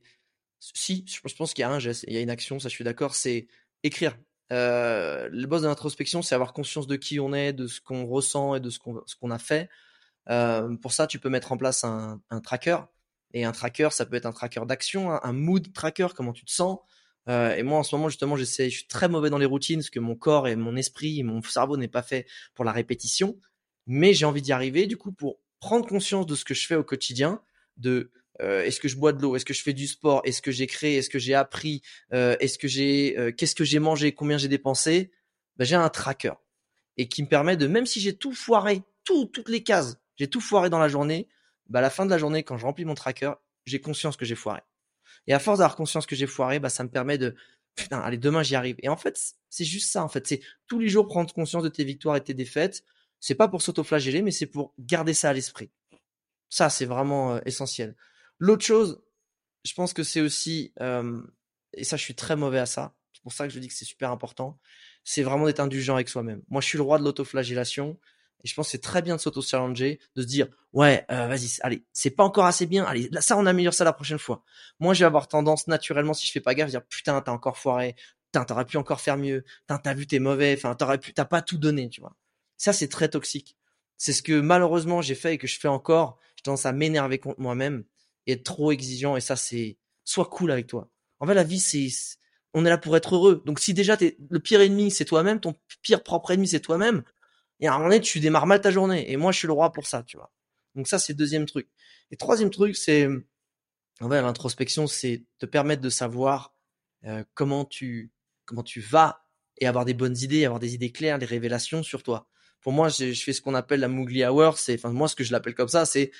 Si, 0.59 1.05
je 1.07 1.35
pense 1.35 1.53
qu'il 1.53 1.61
y 1.61 1.65
a 1.65 1.69
un 1.69 1.79
geste, 1.79 2.05
il 2.07 2.13
y 2.13 2.17
a 2.17 2.21
une 2.21 2.29
action, 2.29 2.59
ça 2.59 2.69
je 2.69 2.73
suis 2.73 2.83
d'accord, 2.83 3.15
c'est 3.15 3.47
écrire. 3.83 4.17
Euh, 4.51 5.29
le 5.31 5.47
boss 5.47 5.61
de 5.61 5.67
l'introspection, 5.67 6.21
c'est 6.21 6.35
avoir 6.35 6.53
conscience 6.53 6.87
de 6.87 6.95
qui 6.95 7.19
on 7.19 7.33
est, 7.33 7.53
de 7.53 7.67
ce 7.67 7.79
qu'on 7.79 8.05
ressent 8.05 8.55
et 8.55 8.59
de 8.59 8.69
ce 8.69 8.79
qu'on 8.79 9.01
ce 9.05 9.15
qu'on 9.15 9.31
a 9.31 9.39
fait. 9.39 9.69
Euh, 10.29 10.75
pour 10.77 10.93
ça, 10.93 11.07
tu 11.07 11.19
peux 11.19 11.29
mettre 11.29 11.51
en 11.51 11.57
place 11.57 11.83
un, 11.83 12.21
un 12.29 12.41
tracker. 12.41 12.77
Et 13.33 13.43
un 13.43 13.51
tracker, 13.51 13.89
ça 13.91 14.05
peut 14.05 14.15
être 14.15 14.25
un 14.25 14.31
tracker 14.31 14.61
d'action, 14.65 15.11
un 15.11 15.33
mood 15.33 15.73
tracker, 15.73 16.07
comment 16.15 16.31
tu 16.31 16.45
te 16.45 16.51
sens. 16.51 16.79
Euh, 17.27 17.55
et 17.55 17.63
moi, 17.63 17.79
en 17.79 17.83
ce 17.83 17.95
moment, 17.95 18.07
justement, 18.07 18.37
j'essaie, 18.37 18.69
je 18.69 18.77
suis 18.77 18.87
très 18.87 19.09
mauvais 19.09 19.29
dans 19.29 19.37
les 19.37 19.45
routines 19.45 19.79
parce 19.79 19.89
que 19.89 19.99
mon 19.99 20.15
corps 20.15 20.47
et 20.47 20.55
mon 20.55 20.75
esprit, 20.75 21.21
mon 21.23 21.41
cerveau 21.41 21.75
n'est 21.75 21.89
pas 21.89 22.03
fait 22.03 22.27
pour 22.53 22.63
la 22.63 22.71
répétition. 22.71 23.37
Mais 23.87 24.13
j'ai 24.13 24.25
envie 24.25 24.41
d'y 24.41 24.53
arriver. 24.53 24.87
Du 24.87 24.95
coup, 24.95 25.11
pour 25.11 25.39
prendre 25.59 25.87
conscience 25.87 26.25
de 26.25 26.35
ce 26.35 26.45
que 26.45 26.53
je 26.53 26.65
fais 26.65 26.75
au 26.75 26.83
quotidien, 26.83 27.41
de 27.77 28.11
euh, 28.41 28.63
est-ce 28.63 28.79
que 28.79 28.87
je 28.87 28.97
bois 28.97 29.13
de 29.13 29.21
l'eau, 29.21 29.35
est-ce 29.35 29.45
que 29.45 29.53
je 29.53 29.61
fais 29.61 29.73
du 29.73 29.87
sport, 29.87 30.21
est-ce 30.25 30.41
que 30.41 30.51
j'ai 30.51 30.67
créé, 30.67 30.97
est-ce 30.97 31.09
que 31.09 31.19
j'ai 31.19 31.33
appris, 31.33 31.81
euh, 32.13 32.35
est-ce 32.39 32.57
que 32.57 32.67
j'ai, 32.67 33.17
euh, 33.17 33.31
qu'est-ce 33.31 33.55
que 33.55 33.63
j'ai 33.63 33.79
mangé, 33.79 34.13
combien 34.13 34.37
j'ai 34.37 34.47
dépensé, 34.47 35.11
ben, 35.57 35.65
j'ai 35.65 35.75
un 35.75 35.89
tracker 35.89 36.33
et 36.97 37.07
qui 37.07 37.23
me 37.23 37.27
permet 37.27 37.57
de, 37.57 37.67
même 37.67 37.85
si 37.85 38.01
j'ai 38.01 38.15
tout 38.15 38.33
foiré, 38.33 38.83
tout, 39.03 39.25
toutes 39.25 39.49
les 39.49 39.63
cases, 39.63 39.97
j'ai 40.15 40.29
tout 40.29 40.41
foiré 40.41 40.69
dans 40.69 40.79
la 40.79 40.87
journée, 40.87 41.27
ben, 41.67 41.79
à 41.79 41.81
la 41.81 41.89
fin 41.89 42.05
de 42.05 42.09
la 42.09 42.17
journée, 42.17 42.43
quand 42.43 42.57
je 42.57 42.65
remplis 42.65 42.85
mon 42.85 42.95
tracker, 42.95 43.33
j'ai 43.65 43.81
conscience 43.81 44.17
que 44.17 44.25
j'ai 44.25 44.35
foiré. 44.35 44.61
Et 45.27 45.33
à 45.33 45.39
force 45.39 45.59
d'avoir 45.59 45.75
conscience 45.75 46.05
que 46.05 46.15
j'ai 46.15 46.27
foiré, 46.27 46.59
bah, 46.59 46.69
ça 46.69 46.83
me 46.83 46.89
permet 46.89 47.17
de, 47.17 47.35
putain, 47.75 47.99
allez, 47.99 48.17
demain, 48.17 48.43
j'y 48.43 48.55
arrive. 48.55 48.75
Et 48.79 48.89
en 48.89 48.97
fait, 48.97 49.19
c'est 49.49 49.65
juste 49.65 49.91
ça, 49.91 50.03
en 50.03 50.09
fait. 50.09 50.25
C'est 50.27 50.41
tous 50.67 50.79
les 50.79 50.89
jours 50.89 51.07
prendre 51.07 51.33
conscience 51.33 51.63
de 51.63 51.69
tes 51.69 51.83
victoires 51.83 52.15
et 52.15 52.23
tes 52.23 52.33
défaites. 52.33 52.83
C'est 53.19 53.35
pas 53.35 53.47
pour 53.47 53.61
s'autoflageller, 53.61 54.21
mais 54.21 54.31
c'est 54.31 54.45
pour 54.45 54.73
garder 54.79 55.13
ça 55.13 55.29
à 55.29 55.33
l'esprit. 55.33 55.71
Ça, 56.49 56.69
c'est 56.69 56.85
vraiment 56.85 57.35
euh, 57.35 57.39
essentiel. 57.45 57.95
L'autre 58.37 58.63
chose, 58.63 59.01
je 59.63 59.73
pense 59.73 59.93
que 59.93 60.03
c'est 60.03 60.21
aussi, 60.21 60.73
euh, 60.81 61.21
et 61.73 61.83
ça, 61.83 61.97
je 61.97 62.03
suis 62.03 62.15
très 62.15 62.35
mauvais 62.35 62.59
à 62.59 62.65
ça. 62.65 62.95
C'est 63.13 63.23
pour 63.23 63.33
ça 63.33 63.47
que 63.47 63.53
je 63.53 63.59
dis 63.59 63.67
que 63.67 63.73
c'est 63.73 63.85
super 63.85 64.11
important. 64.11 64.59
C'est 65.03 65.23
vraiment 65.23 65.45
d'être 65.45 65.59
indulgent 65.59 65.95
avec 65.95 66.09
soi-même. 66.09 66.43
Moi, 66.49 66.61
je 66.61 66.67
suis 66.67 66.77
le 66.77 66.83
roi 66.83 66.99
de 66.99 67.03
l'autoflagellation. 67.03 67.99
Et 68.43 68.47
je 68.47 68.53
pense 68.53 68.67
que 68.67 68.71
c'est 68.71 68.81
très 68.81 69.01
bien 69.01 69.15
de 69.15 69.21
s'auto-challenger, 69.21 69.99
de 70.15 70.21
se 70.21 70.27
dire, 70.27 70.47
ouais, 70.73 71.05
euh, 71.09 71.27
vas-y, 71.27 71.57
allez, 71.61 71.83
c'est 71.93 72.11
pas 72.11 72.23
encore 72.23 72.45
assez 72.45 72.65
bien, 72.67 72.83
allez, 72.85 73.09
là, 73.11 73.21
ça, 73.21 73.37
on 73.37 73.45
améliore 73.45 73.73
ça 73.73 73.83
la 73.83 73.93
prochaine 73.93 74.19
fois. 74.19 74.43
Moi, 74.79 74.93
je 74.93 74.99
vais 74.99 75.05
avoir 75.05 75.27
tendance, 75.27 75.67
naturellement, 75.67 76.13
si 76.13 76.27
je 76.27 76.31
fais 76.31 76.41
pas 76.41 76.53
gaffe, 76.53 76.67
à 76.67 76.71
dire, 76.71 76.85
putain, 76.85 77.19
t'as 77.21 77.31
encore 77.31 77.57
foiré, 77.57 77.95
putain, 78.31 78.45
t'aurais 78.45 78.65
pu 78.65 78.77
encore 78.77 79.01
faire 79.01 79.17
mieux, 79.17 79.43
putain, 79.61 79.77
t'as 79.79 79.93
vu, 79.93 80.05
t'es 80.05 80.19
mauvais, 80.19 80.53
enfin, 80.57 80.75
t'aurais 80.75 80.99
pu, 80.99 81.13
t'as 81.13 81.25
pas 81.25 81.41
tout 81.41 81.57
donné, 81.57 81.89
tu 81.89 82.01
vois. 82.01 82.15
Ça, 82.57 82.73
c'est 82.73 82.87
très 82.87 83.09
toxique. 83.09 83.57
C'est 83.97 84.13
ce 84.13 84.21
que, 84.21 84.39
malheureusement, 84.39 85.01
j'ai 85.01 85.15
fait 85.15 85.35
et 85.35 85.37
que 85.37 85.47
je 85.47 85.59
fais 85.59 85.67
encore. 85.67 86.19
J'ai 86.35 86.43
tendance 86.43 86.65
à 86.65 86.71
m'énerver 86.71 87.17
contre 87.17 87.39
moi-même 87.39 87.85
et 88.27 88.33
être 88.33 88.43
trop 88.43 88.71
exigeant, 88.71 89.15
et 89.15 89.21
ça, 89.21 89.35
c'est, 89.35 89.77
sois 90.03 90.25
cool 90.25 90.51
avec 90.51 90.67
toi. 90.67 90.89
En 91.19 91.27
fait, 91.27 91.33
la 91.33 91.43
vie, 91.43 91.59
c'est, 91.59 91.87
on 92.53 92.65
est 92.65 92.69
là 92.69 92.77
pour 92.77 92.95
être 92.97 93.15
heureux. 93.15 93.41
Donc, 93.45 93.59
si 93.59 93.73
déjà 93.73 93.97
t'es, 93.97 94.17
le 94.29 94.39
pire 94.39 94.61
ennemi, 94.61 94.91
c'est 94.91 95.05
toi-même, 95.05 95.39
ton 95.39 95.55
pire 95.81 96.03
propre 96.03 96.31
ennemi, 96.31 96.47
c'est 96.47 96.59
toi-même, 96.59 97.03
et 97.59 97.67
à 97.67 97.73
un 97.73 97.77
moment 97.77 97.89
donné, 97.89 98.01
tu 98.01 98.19
démarres 98.19 98.47
mal 98.47 98.61
ta 98.61 98.71
journée. 98.71 99.11
Et 99.11 99.17
moi, 99.17 99.31
je 99.31 99.39
suis 99.39 99.47
le 99.47 99.53
roi 99.53 99.71
pour 99.71 99.87
ça, 99.87 100.03
tu 100.03 100.17
vois. 100.17 100.31
Donc 100.75 100.87
ça, 100.87 100.99
c'est 100.99 101.13
le 101.13 101.17
deuxième 101.17 101.45
truc. 101.45 101.69
Et 102.11 102.17
troisième 102.17 102.49
truc, 102.49 102.75
c'est, 102.75 103.07
en 104.01 104.09
fait, 104.09 104.21
l'introspection, 104.21 104.87
c'est 104.87 105.25
te 105.39 105.45
permettre 105.45 105.81
de 105.81 105.89
savoir 105.89 106.53
euh, 107.05 107.23
comment 107.33 107.65
tu 107.65 108.11
comment 108.45 108.63
tu 108.63 108.79
vas 108.79 109.23
et 109.57 109.67
avoir 109.67 109.85
des 109.85 109.93
bonnes 109.93 110.17
idées, 110.17 110.45
avoir 110.45 110.59
des 110.59 110.75
idées 110.75 110.91
claires, 110.91 111.17
des 111.17 111.25
révélations 111.25 111.81
sur 111.81 112.03
toi. 112.03 112.27
Pour 112.61 112.73
moi, 112.73 112.89
je, 112.89 113.11
je 113.11 113.23
fais 113.23 113.33
ce 113.33 113.41
qu'on 113.41 113.55
appelle 113.55 113.79
la 113.79 113.87
Moogly 113.87 114.23
Hour. 114.25 114.57
C'est, 114.57 114.75
enfin, 114.75 114.91
moi, 114.91 115.07
ce 115.07 115.15
que 115.15 115.23
je 115.23 115.31
l'appelle 115.31 115.55
comme 115.55 115.67
ça, 115.67 115.85
c'est 115.85 116.11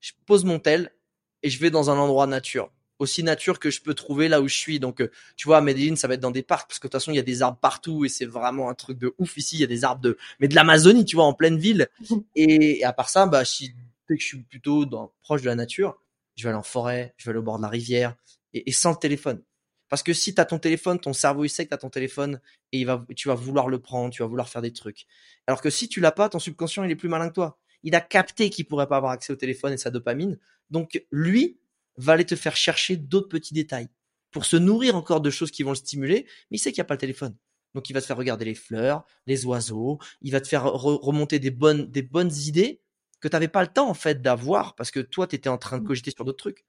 je 0.00 0.12
pose 0.26 0.44
mon 0.44 0.58
tel 0.58 0.94
et 1.42 1.50
je 1.50 1.58
vais 1.60 1.70
dans 1.70 1.90
un 1.90 1.98
endroit 1.98 2.26
nature. 2.26 2.72
Aussi 2.98 3.22
nature 3.22 3.58
que 3.58 3.70
je 3.70 3.80
peux 3.82 3.94
trouver 3.94 4.28
là 4.28 4.40
où 4.40 4.48
je 4.48 4.56
suis. 4.56 4.80
Donc, 4.80 5.00
euh, 5.00 5.10
tu 5.36 5.46
vois, 5.46 5.58
à 5.58 5.60
Medellin, 5.60 5.96
ça 5.96 6.08
va 6.08 6.14
être 6.14 6.20
dans 6.20 6.30
des 6.30 6.42
parcs 6.42 6.68
parce 6.68 6.78
que 6.78 6.86
de 6.86 6.90
toute 6.90 7.00
façon, 7.00 7.12
il 7.12 7.16
y 7.16 7.20
a 7.20 7.22
des 7.22 7.42
arbres 7.42 7.58
partout 7.58 8.04
et 8.04 8.08
c'est 8.08 8.26
vraiment 8.26 8.68
un 8.70 8.74
truc 8.74 8.98
de 8.98 9.14
ouf 9.18 9.36
ici. 9.36 9.56
Il 9.56 9.60
y 9.60 9.64
a 9.64 9.68
des 9.68 9.84
arbres 9.84 10.00
de, 10.00 10.16
mais 10.40 10.48
de 10.48 10.54
l'Amazonie, 10.54 11.04
tu 11.04 11.16
vois, 11.16 11.24
en 11.24 11.34
pleine 11.34 11.58
ville. 11.58 11.88
Et, 12.36 12.84
à 12.84 12.92
part 12.92 13.08
ça, 13.08 13.26
bah, 13.26 13.44
si 13.44 13.74
dès 14.08 14.16
que 14.16 14.22
je 14.22 14.26
suis 14.26 14.42
plutôt 14.42 14.84
dans, 14.84 15.12
proche 15.22 15.42
de 15.42 15.46
la 15.46 15.54
nature, 15.54 15.98
je 16.36 16.44
vais 16.44 16.50
aller 16.50 16.58
en 16.58 16.62
forêt, 16.62 17.14
je 17.16 17.24
vais 17.24 17.30
aller 17.30 17.38
au 17.38 17.42
bord 17.42 17.56
de 17.58 17.62
la 17.62 17.68
rivière 17.68 18.16
et, 18.52 18.72
sans 18.72 18.90
le 18.90 18.96
téléphone. 18.96 19.42
Parce 19.88 20.02
que 20.02 20.12
si 20.12 20.34
tu 20.34 20.40
as 20.40 20.44
ton 20.44 20.58
téléphone, 20.58 20.98
ton 20.98 21.12
cerveau 21.12 21.44
il 21.44 21.48
sait 21.48 21.64
que 21.64 21.68
tu 21.68 21.74
as 21.74 21.78
ton 21.78 21.90
téléphone 21.90 22.40
et 22.72 22.80
il 22.80 22.86
va, 22.86 23.04
tu 23.14 23.28
vas 23.28 23.34
vouloir 23.34 23.68
le 23.68 23.78
prendre, 23.78 24.12
tu 24.12 24.22
vas 24.22 24.28
vouloir 24.28 24.48
faire 24.48 24.62
des 24.62 24.72
trucs. 24.72 25.06
Alors 25.46 25.60
que 25.60 25.70
si 25.70 25.88
tu 25.88 26.00
l'as 26.00 26.12
pas, 26.12 26.28
ton 26.28 26.38
subconscient 26.38 26.84
il 26.84 26.90
est 26.90 26.96
plus 26.96 27.08
malin 27.08 27.28
que 27.28 27.34
toi. 27.34 27.58
Il 27.82 27.94
a 27.94 28.00
capté 28.00 28.50
qu'il 28.50 28.66
pourrait 28.66 28.88
pas 28.88 28.96
avoir 28.96 29.12
accès 29.12 29.32
au 29.32 29.36
téléphone 29.36 29.72
et 29.72 29.76
sa 29.76 29.90
dopamine. 29.90 30.38
Donc 30.70 31.04
lui, 31.12 31.58
va 31.96 32.12
aller 32.12 32.24
te 32.24 32.36
faire 32.36 32.56
chercher 32.56 32.96
d'autres 32.96 33.28
petits 33.28 33.54
détails 33.54 33.88
pour 34.30 34.44
se 34.44 34.56
nourrir 34.56 34.96
encore 34.96 35.20
de 35.20 35.30
choses 35.30 35.50
qui 35.50 35.62
vont 35.62 35.70
le 35.70 35.76
stimuler, 35.76 36.26
mais 36.50 36.56
il 36.56 36.58
sait 36.58 36.72
qu'il 36.72 36.80
n'y 36.80 36.86
a 36.86 36.88
pas 36.88 36.94
le 36.94 36.98
téléphone. 36.98 37.36
Donc 37.74 37.90
il 37.90 37.92
va 37.92 38.00
te 38.00 38.06
faire 38.06 38.16
regarder 38.16 38.44
les 38.44 38.54
fleurs, 38.54 39.04
les 39.26 39.46
oiseaux, 39.46 39.98
il 40.20 40.32
va 40.32 40.40
te 40.40 40.48
faire 40.48 40.64
remonter 40.64 41.38
des 41.38 41.50
bonnes, 41.50 41.90
des 41.90 42.02
bonnes 42.02 42.32
idées 42.32 42.80
que 43.20 43.28
tu 43.28 43.34
n'avais 43.34 43.48
pas 43.48 43.62
le 43.62 43.68
temps 43.68 43.88
en 43.88 43.94
fait 43.94 44.22
d'avoir 44.22 44.74
parce 44.74 44.90
que 44.90 45.00
toi 45.00 45.26
tu 45.26 45.36
étais 45.36 45.48
en 45.48 45.58
train 45.58 45.78
de 45.78 45.82
mmh. 45.82 45.86
cogiter 45.86 46.10
sur 46.10 46.24
d'autres 46.24 46.38
trucs. 46.38 46.66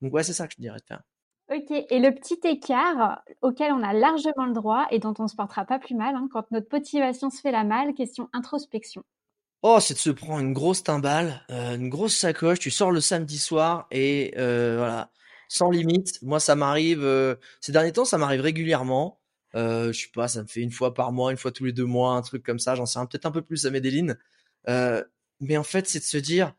Donc 0.00 0.12
ouais, 0.12 0.22
c'est 0.22 0.32
ça 0.32 0.46
que 0.46 0.54
je 0.56 0.60
dirais 0.60 0.78
de 0.78 0.84
faire. 0.84 1.02
Ok, 1.50 1.70
et 1.70 1.98
le 1.98 2.10
petit 2.14 2.38
écart 2.44 3.22
auquel 3.42 3.72
on 3.72 3.82
a 3.82 3.92
largement 3.92 4.46
le 4.46 4.54
droit 4.54 4.86
et 4.90 4.98
dont 4.98 5.14
on 5.18 5.28
se 5.28 5.36
portera 5.36 5.64
pas 5.64 5.78
plus 5.78 5.94
mal 5.94 6.14
hein, 6.14 6.28
quand 6.32 6.50
notre 6.50 6.68
motivation 6.72 7.28
se 7.30 7.40
fait 7.40 7.52
la 7.52 7.64
malle, 7.64 7.94
question 7.94 8.28
introspection. 8.32 9.04
Oh, 9.66 9.80
c'est 9.80 9.94
de 9.94 9.98
se 9.98 10.10
prendre 10.10 10.40
une 10.40 10.52
grosse 10.52 10.82
timbale, 10.82 11.42
euh, 11.48 11.76
une 11.76 11.88
grosse 11.88 12.14
sacoche, 12.14 12.58
tu 12.58 12.70
sors 12.70 12.90
le 12.90 13.00
samedi 13.00 13.38
soir 13.38 13.86
et 13.90 14.34
euh, 14.36 14.76
voilà, 14.76 15.10
sans 15.48 15.70
limite. 15.70 16.20
Moi, 16.20 16.38
ça 16.38 16.54
m'arrive, 16.54 17.02
euh, 17.02 17.36
ces 17.62 17.72
derniers 17.72 17.92
temps, 17.92 18.04
ça 18.04 18.18
m'arrive 18.18 18.42
régulièrement. 18.42 19.22
je 19.54 19.90
sais 19.94 20.10
pas, 20.12 20.28
ça 20.28 20.42
me 20.42 20.46
fait 20.48 20.60
une 20.60 20.70
fois 20.70 20.92
par 20.92 21.12
mois, 21.12 21.30
une 21.30 21.38
fois 21.38 21.50
tous 21.50 21.64
les 21.64 21.72
deux 21.72 21.86
mois, 21.86 22.12
un 22.12 22.20
truc 22.20 22.42
comme 22.44 22.58
ça. 22.58 22.74
J'en 22.74 22.84
sais 22.84 23.00
peut-être 23.08 23.24
un 23.24 23.30
peu 23.30 23.40
plus 23.40 23.64
à 23.64 23.70
Medellin. 23.70 24.16
mais 25.40 25.56
en 25.56 25.64
fait, 25.64 25.88
c'est 25.88 26.00
de 26.00 26.04
se 26.04 26.18
dire, 26.18 26.52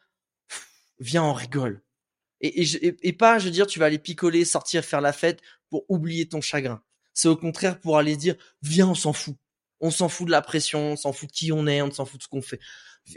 viens, 1.00 1.24
on 1.24 1.34
rigole. 1.34 1.84
Et, 2.42 2.64
et, 2.64 2.98
et, 3.04 3.14
pas, 3.14 3.38
je 3.38 3.46
veux 3.46 3.52
dire, 3.52 3.68
tu 3.68 3.78
vas 3.78 3.86
aller 3.86 4.00
picoler, 4.00 4.46
sortir, 4.46 4.84
faire 4.84 5.02
la 5.02 5.14
fête 5.14 5.42
pour 5.70 5.86
oublier 5.90 6.28
ton 6.28 6.42
chagrin. 6.42 6.82
C'est 7.14 7.28
au 7.28 7.38
contraire 7.38 7.80
pour 7.80 8.00
aller 8.00 8.18
dire, 8.18 8.36
viens, 8.64 8.88
on 8.88 8.96
s'en 8.96 9.14
fout. 9.14 9.36
On 9.82 9.92
s'en 9.92 10.10
fout 10.10 10.26
de 10.26 10.32
la 10.32 10.42
pression, 10.42 10.94
on 10.94 10.96
s'en 10.96 11.14
fout 11.14 11.30
de 11.30 11.34
qui 11.34 11.52
on 11.52 11.68
est, 11.68 11.82
on 11.82 11.92
s'en 11.92 12.06
fout 12.06 12.18
de 12.20 12.24
ce 12.24 12.30
qu'on 12.30 12.42
fait 12.42 12.60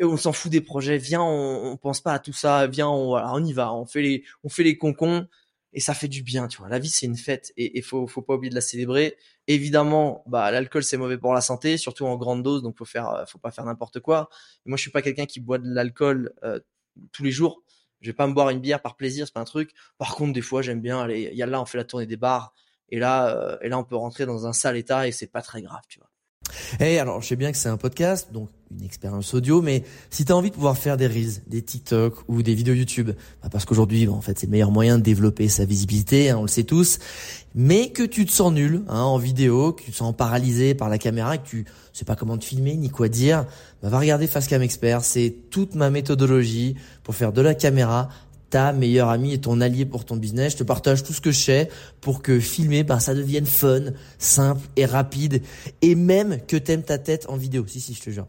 on 0.02 0.16
s'en 0.16 0.32
fout 0.32 0.50
des 0.50 0.60
projets, 0.60 0.98
viens, 0.98 1.22
on, 1.22 1.72
on, 1.72 1.76
pense 1.76 2.00
pas 2.00 2.12
à 2.12 2.18
tout 2.18 2.32
ça, 2.32 2.66
viens, 2.66 2.88
on, 2.88 3.06
voilà, 3.06 3.32
on 3.34 3.44
y 3.44 3.52
va, 3.52 3.72
on 3.74 3.86
fait 3.86 4.02
les, 4.02 4.24
on 4.44 4.48
fait 4.48 4.62
les 4.62 4.76
concons 4.76 5.26
et 5.72 5.80
ça 5.80 5.94
fait 5.94 6.08
du 6.08 6.22
bien, 6.22 6.48
tu 6.48 6.58
vois. 6.58 6.68
La 6.68 6.78
vie 6.78 6.88
c'est 6.88 7.06
une 7.06 7.16
fête 7.16 7.52
et 7.56 7.78
il 7.78 7.82
faut, 7.82 8.06
faut 8.06 8.22
pas 8.22 8.34
oublier 8.34 8.50
de 8.50 8.54
la 8.54 8.60
célébrer. 8.60 9.16
Évidemment, 9.46 10.22
bah 10.26 10.50
l'alcool 10.50 10.84
c'est 10.84 10.96
mauvais 10.96 11.18
pour 11.18 11.34
la 11.34 11.40
santé, 11.40 11.76
surtout 11.78 12.06
en 12.06 12.16
grande 12.16 12.42
dose, 12.42 12.62
donc 12.62 12.76
faut 12.78 12.84
faire, 12.84 13.24
faut 13.28 13.38
pas 13.38 13.50
faire 13.50 13.64
n'importe 13.64 14.00
quoi. 14.00 14.28
moi 14.66 14.76
je 14.76 14.82
suis 14.82 14.90
pas 14.90 15.02
quelqu'un 15.02 15.26
qui 15.26 15.40
boit 15.40 15.58
de 15.58 15.68
l'alcool 15.68 16.34
euh, 16.44 16.60
tous 17.12 17.24
les 17.24 17.30
jours. 17.30 17.62
Je 18.00 18.10
vais 18.10 18.14
pas 18.14 18.26
me 18.26 18.32
boire 18.32 18.50
une 18.50 18.60
bière 18.60 18.80
par 18.82 18.96
plaisir, 18.96 19.26
c'est 19.26 19.34
pas 19.34 19.40
un 19.40 19.44
truc. 19.44 19.72
Par 19.98 20.14
contre, 20.16 20.32
des 20.32 20.42
fois 20.42 20.62
j'aime 20.62 20.80
bien 20.80 21.00
aller, 21.00 21.30
y 21.34 21.42
a 21.42 21.46
là 21.46 21.60
on 21.60 21.66
fait 21.66 21.78
la 21.78 21.84
tournée 21.84 22.06
des 22.06 22.16
bars 22.16 22.54
et 22.90 22.98
là, 22.98 23.36
euh, 23.36 23.58
et 23.62 23.68
là 23.68 23.78
on 23.78 23.84
peut 23.84 23.96
rentrer 23.96 24.26
dans 24.26 24.46
un 24.46 24.52
sale 24.52 24.76
état 24.76 25.08
et 25.08 25.12
c'est 25.12 25.26
pas 25.26 25.42
très 25.42 25.62
grave, 25.62 25.82
tu 25.88 25.98
vois. 25.98 26.07
Eh 26.80 26.98
alors, 26.98 27.22
je 27.22 27.28
sais 27.28 27.36
bien 27.36 27.52
que 27.52 27.58
c'est 27.58 27.68
un 27.68 27.76
podcast, 27.76 28.28
donc 28.32 28.48
une 28.70 28.84
expérience 28.84 29.32
audio, 29.32 29.62
mais 29.62 29.82
si 30.10 30.24
tu 30.24 30.32
as 30.32 30.36
envie 30.36 30.50
de 30.50 30.54
pouvoir 30.54 30.76
faire 30.76 30.96
des 30.96 31.06
reels, 31.06 31.42
des 31.46 31.62
TikTok 31.62 32.16
ou 32.28 32.42
des 32.42 32.54
vidéos 32.54 32.74
YouTube, 32.74 33.10
bah 33.42 33.48
parce 33.50 33.64
qu'aujourd'hui, 33.64 34.06
en 34.08 34.20
fait, 34.20 34.38
c'est 34.38 34.46
le 34.46 34.50
meilleur 34.50 34.70
moyen 34.70 34.98
de 34.98 35.02
développer 35.02 35.48
sa 35.48 35.64
visibilité, 35.64 36.30
hein, 36.30 36.38
on 36.38 36.42
le 36.42 36.48
sait 36.48 36.64
tous, 36.64 36.98
mais 37.54 37.90
que 37.90 38.02
tu 38.02 38.26
te 38.26 38.32
sens 38.32 38.52
nul 38.52 38.82
hein, 38.88 39.00
en 39.00 39.18
vidéo, 39.18 39.72
que 39.72 39.82
tu 39.82 39.90
te 39.90 39.96
sens 39.96 40.14
paralysé 40.14 40.74
par 40.74 40.88
la 40.88 40.98
caméra 40.98 41.36
et 41.36 41.38
que 41.38 41.48
tu 41.48 41.66
sais 41.92 42.04
pas 42.04 42.16
comment 42.16 42.36
te 42.36 42.44
filmer 42.44 42.76
ni 42.76 42.90
quoi 42.90 43.08
dire, 43.08 43.46
bah 43.82 43.88
va 43.88 43.98
regarder 43.98 44.26
Facecam 44.26 44.62
Expert, 44.62 45.02
c'est 45.02 45.34
toute 45.50 45.74
ma 45.74 45.90
méthodologie 45.90 46.76
pour 47.02 47.14
faire 47.14 47.32
de 47.32 47.40
la 47.40 47.54
caméra 47.54 48.10
ta 48.50 48.72
meilleure 48.72 49.08
amie 49.08 49.32
et 49.32 49.40
ton 49.40 49.60
allié 49.60 49.84
pour 49.84 50.04
ton 50.04 50.16
business. 50.16 50.52
Je 50.52 50.58
te 50.58 50.64
partage 50.64 51.02
tout 51.02 51.12
ce 51.12 51.20
que 51.20 51.30
je 51.30 51.38
sais 51.38 51.68
pour 52.00 52.22
que 52.22 52.40
filmer, 52.40 52.84
ben, 52.84 52.98
ça 52.98 53.14
devienne 53.14 53.46
fun, 53.46 53.92
simple 54.18 54.66
et 54.76 54.86
rapide 54.86 55.42
et 55.82 55.94
même 55.94 56.38
que 56.46 56.56
t'aimes 56.56 56.82
ta 56.82 56.98
tête 56.98 57.26
en 57.28 57.36
vidéo. 57.36 57.64
Si, 57.66 57.80
si, 57.80 57.94
je 57.94 58.02
te 58.02 58.10
jure. 58.10 58.26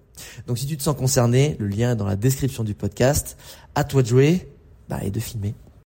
Donc, 0.48 0.58
si 0.58 0.66
tu 0.66 0.78
te 0.78 0.84
sens 0.84 0.96
concerné, 0.96 1.56
le 1.60 1.68
lien 1.68 1.94
est 1.94 1.96
dans 1.96 2.08
la 2.08 2.16
description 2.16 2.64
du 2.64 2.74
podcast. 2.74 3.38
À 3.76 3.84
toi 3.84 4.02
de 4.02 4.08
jouer, 4.08 4.50
bah, 4.90 5.00
et 5.04 5.12
de 5.12 5.20
filmer. 5.20 5.54